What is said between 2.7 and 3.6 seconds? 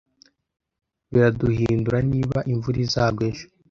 izagwa ejo.